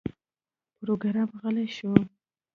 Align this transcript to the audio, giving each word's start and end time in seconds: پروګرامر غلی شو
پروګرامر 0.79 1.35
غلی 1.41 1.65
شو 1.75 1.91